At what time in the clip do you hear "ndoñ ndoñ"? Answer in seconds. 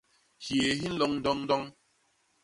1.19-1.63